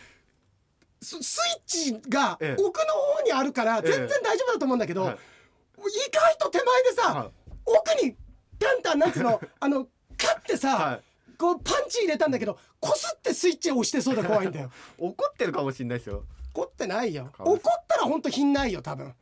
[1.01, 2.61] ススイッチがええ。
[2.61, 5.15] 奥の方にあるから全然大丈夫だと思うんだけど、はい。
[5.15, 7.29] 意外と手前でさ、はい。
[7.65, 8.15] 奥に
[8.59, 9.85] タンタンなんつうの あの
[10.17, 11.01] カッてさ、はい。
[11.37, 14.71] こうパンチ入れたんだけどこすってスイッチを押してそうで怖いんだよ。
[14.99, 16.23] 怒ってるかもしれないですよ。
[16.53, 17.31] 怒ってないよ。
[17.39, 19.13] 怒ったら本当品ないよ多分。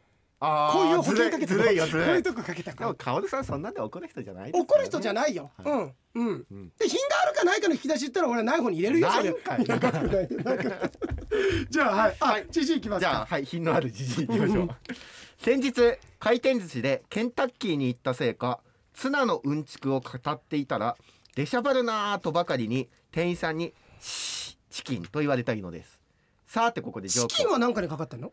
[0.41, 2.15] こういう保険かけてずるこうるい。
[2.15, 6.47] ういとこかけたかでも薫さんそんなんで怒る人じゃないです怒る人じゃないないよ、うんうん。
[6.49, 6.71] うん。
[6.79, 9.31] で品があるかないかの引き出し言ったら俺はない方に入れるよそれ。
[9.33, 9.77] な い。
[9.77, 9.91] んか
[11.69, 12.15] じゃあはい。
[12.19, 14.69] あ知事いきますじゃあかはい品のあるじじいいきましょう。
[15.37, 15.73] 先日
[16.19, 18.59] 回転寿司でケンタッキーに行ったせいか
[18.93, 20.97] ツナのうんちくを語っていたら
[21.35, 25.99] 出しゃばるなーとばかりに店員さんにチキンと言われたいのです。
[26.47, 28.31] さてここでジョークチキンは何かにかかってんの？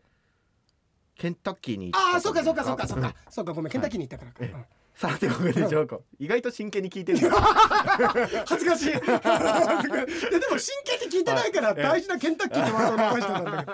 [1.15, 3.15] ケンタッキーにああそうかそうかそうかそううんか。
[3.29, 4.55] そうかごめんケンタッキーに行ったからか、ええ。
[4.55, 4.65] うん
[4.97, 7.19] さてここでジョーク 意外と真剣に聞いてる。
[8.47, 8.89] 恥ずかしい。
[8.89, 8.91] い。
[8.93, 9.05] やで
[10.49, 11.83] も真剣に聞いてないからはい。
[11.83, 13.73] 大事なケンタッキーってワードを残してたんだけど。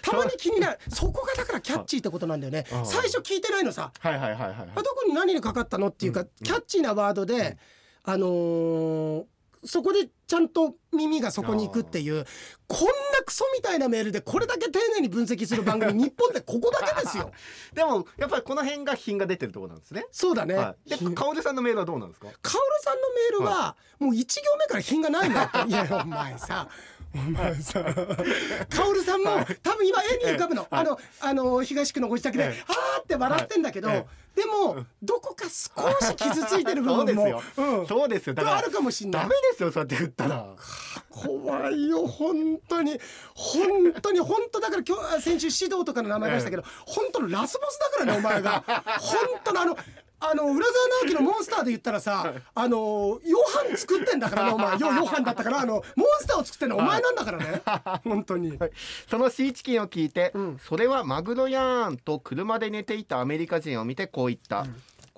[0.10, 0.78] たまに気になる。
[0.88, 2.64] そこがだからキャッチーってことなんだよね。
[2.84, 3.92] 最初聞いてないのさ。
[3.98, 7.58] はいはいはいはいあどこに何にかかったのっていうか、キャッチーなワードで、
[8.04, 9.24] あのー
[9.64, 12.24] そこでちゃんと耳がそこに行くっていう
[12.66, 12.92] こんな
[13.24, 17.30] クソみたいなメールでこれだけ丁寧に分析する番組日本でここだけですよ。
[17.74, 20.06] でもやっぱりこの辺が品が出てるところなんですね。
[20.10, 22.28] そうだね、はい、でひカオルさんのメールはどうなんですか？
[22.42, 25.68] カオルさんのメールはもう1行目から品がないんだって。
[25.68, 26.68] いやお前さ
[27.14, 27.80] お前さ
[28.68, 29.30] カオルさんも
[29.62, 30.66] 多分今絵に浮かぶの。
[30.70, 32.64] あのあの東区のご自宅でええ。
[32.68, 35.50] あーって笑ってんだけどえでもどこか少
[36.06, 37.86] し傷ついてる部 そうです分もよ、うん。
[37.86, 38.34] そうですよ。
[38.34, 39.22] だからがあるかもしんない。
[39.22, 40.46] ダメですよそうやって言ったら。
[41.08, 43.00] 怖いよ本当に。
[43.34, 48.64] 本当に本当だから今日先週指導とかの名前出したけど、本当のラスボスだからねお前が。
[48.98, 49.76] 本当のあの
[50.30, 54.78] あの浦沢直樹のモンスターで言ったらさあのヨハン作ってんだからねお前。
[54.78, 57.62] ヨヨハンだったからあのモンスターを作ってんのお前なんだからね。
[58.04, 58.58] 本当に。
[59.08, 60.58] そのシーチキンを聞いて、うん。
[60.58, 64.66] それはマグロやーんと車で寝ていたアメリカ人を見てこう言った、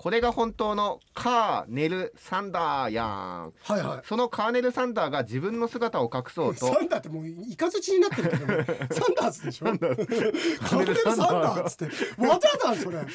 [0.07, 3.53] これが本当のカーネル・サンダーやん。
[3.61, 4.01] はいはい。
[4.05, 6.65] そのカーネル・サンダーが自分の姿を隠そうと。
[6.73, 9.65] サンダーってもうイカズチになってるけどね サンダースでしょ？
[9.65, 12.21] カーネルサンダーっつって。
[12.25, 13.05] わざわざそれ。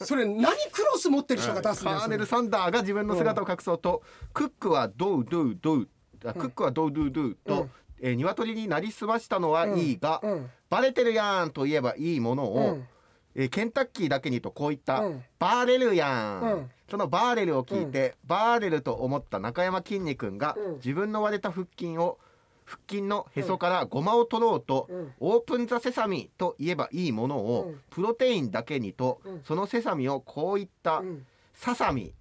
[0.00, 5.88] それ何クロス持ってる人が出すんだよカーネル・サンダーが自分の姿を隠そうと、クックはドウドウドウ
[6.24, 7.70] あクックはドウドゥドゥと、うん。
[8.00, 10.50] えー鶏になりすましたのはいいが、うん。
[10.70, 12.88] バレてるやんと言えばいいものを、うん
[13.34, 15.24] えーケンタッキーだけにとこう言った、うん。
[15.38, 16.70] バーレルやん、うん。
[16.90, 20.74] そのバーレルを聞いて、バーレルと思った中山きんに君が、うん。
[20.74, 22.18] 自分の割れた腹筋を
[22.64, 25.12] 腹筋のへそからごまを取ろうと、うん。
[25.20, 27.80] オープン・ザ・セサミと言えばいいものを、うん。
[27.90, 32.14] プロテインだけにと、うんそのセサミをこういった、うんササミ、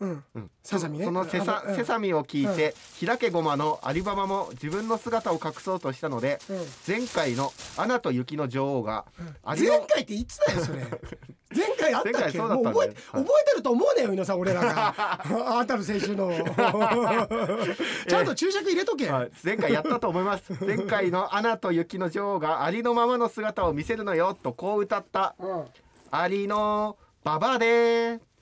[0.00, 0.24] うん。
[0.34, 0.50] うん。
[0.62, 1.04] ササミね。
[1.04, 6.56] そのセサ,、セサミを聞いて、開けごまのアリババも自分の姿を隠そうとしたので、うん。
[6.86, 9.04] 前回の「アナと雪の女王が」
[9.44, 10.84] アリの前回っていつだよそれ。
[11.54, 15.22] 前回あったっ前回けもう覚えはい覚えてると思うねよ皆さん俺らが。
[15.58, 16.32] あんたの先週の。
[18.08, 19.30] ちゃんと注釈入れとけ、はい。
[19.44, 20.52] 前回やったと思います。
[20.64, 25.36] 前回の「アナと雪の女王がありのままの姿を見せるのよ」とこう歌った。
[25.38, 25.64] うん
[26.10, 28.33] 「ありのババでうん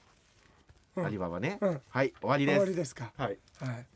[0.96, 1.80] アリババね、うん。
[1.88, 2.60] はい終わり終です。
[2.60, 3.12] わりですか。
[3.16, 3.38] はい。
[3.58, 3.86] はい。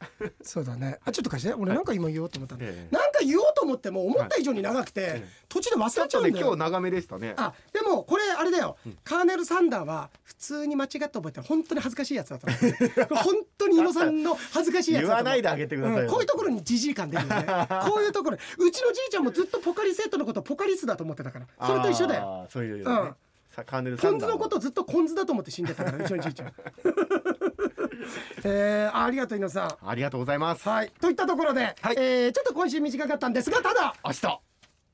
[0.43, 0.99] そうだね。
[1.05, 1.55] あちょっと貸して。
[1.55, 2.95] 俺なんか今言おうと思ったの、ええ。
[2.95, 6.47] なんか言おうと思っても思った以上に長くて、ええ途中で忘れちゃうんだよ。
[6.47, 7.35] 今日長めでしたね。
[7.37, 17.47] あでもこれあれだよ、カーネル・サンダーは普通に間違って覚えたら本当に恥ずかしいやつだと思う 本当に猪野さんの恥ずかしいやつだと言わないであげてくださいこういうところにジジイ感出るよね。
[17.89, 18.37] こういうところ。
[18.37, 21.47] うちのじいちゃんもずっとポカリセットのことポカリスだと思ってたから。
[21.67, 22.47] それと一緒だよ。
[22.51, 22.83] そういう、ね。
[22.83, 22.87] うん。
[22.87, 23.17] さ
[23.65, 26.53] カーネルサポン酢ンダーのことずっとコンズだと思って死んでたからう ちのじいちゃん
[28.45, 29.89] えー、あありがとう猪野さん。
[29.89, 30.93] ありがとうございます、はい。
[31.01, 31.97] といったところで、はい。
[31.99, 34.41] えーちょっと今週短かったんですがただ明日。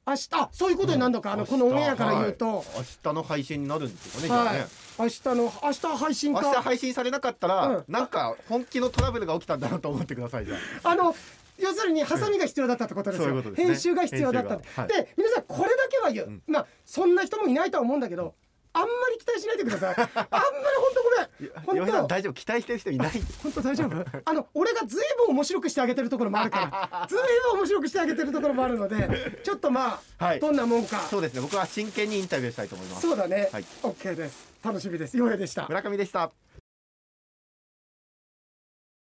[0.07, 0.29] 明日。
[0.33, 2.65] あそういうことになるのか、あのこのオンエアから言うと、はい。
[2.79, 4.67] 明日の配信になるんですよねじゃあはいね、
[4.99, 7.85] 明日の明日配信明か日配信されなかったら、うん。
[7.89, 10.91] なんか本気のトラブルが起きたんだなと思ってくださいじゃあ。
[10.91, 11.15] あの
[11.59, 13.67] 要するにハサミが必要だったってことですよ、そういうことですね。
[13.75, 14.83] 編集が必要だったって、編集が。
[14.83, 15.05] はい。
[15.05, 16.43] で皆さんこれだけは言う、ん。
[16.47, 18.35] まあそんな人もいないとは思うんだけど
[18.75, 19.95] あんまり期待しないでください。
[19.95, 21.87] あんまり本当ごめん。
[21.87, 22.07] 本当。
[22.07, 22.33] 大丈夫？
[22.33, 23.11] 期待してる人いない。
[23.43, 24.05] 本当大丈夫？
[24.25, 27.07] あの俺がずいぶん面白くしてあげてるところもあるから。
[27.07, 27.19] ずい
[27.53, 30.41] ぶん面白くしてあげてるところもあるのでちょっとまあ、はい。
[30.41, 31.01] どんなもんか。
[31.03, 31.41] そうですね。
[31.41, 33.03] 僕は真剣にインタビューしたいと思います。
[33.03, 33.65] そうだね、はい。
[33.83, 34.53] OK です。
[34.65, 35.17] 楽しみです。
[35.17, 35.67] ようやでした。
[35.69, 36.31] 村上でした